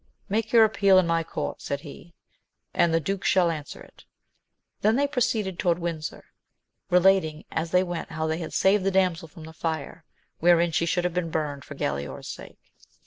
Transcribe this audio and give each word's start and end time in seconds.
Make 0.29 0.51
your 0.51 0.63
appeal 0.65 0.97
in 0.97 1.05
my 1.05 1.21
court, 1.23 1.61
said 1.61 1.81
he, 1.81 2.15
and 2.73 2.91
the 2.91 2.99
duke 2.99 3.23
shall 3.23 3.51
answer 3.51 3.81
it. 3.81 4.03
They 4.81 4.91
then 4.93 5.07
proceeded 5.09 5.59
toward 5.59 5.77
Windsor, 5.77 6.23
relating 6.89 7.45
as 7.51 7.69
they 7.69 7.83
went 7.83 8.09
how 8.09 8.25
they 8.25 8.39
had 8.39 8.51
saved 8.51 8.83
the 8.83 8.89
damsel 8.89 9.27
from 9.27 9.43
the 9.43 9.53
fire, 9.53 10.03
wherein 10.39 10.71
she 10.71 10.87
should 10.87 11.03
have 11.03 11.13
been 11.13 11.29
burnt 11.29 11.63
for 11.65 11.75
Galaor's 11.75 12.27
sake. 12.29 12.71